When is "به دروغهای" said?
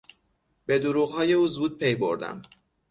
0.65-1.33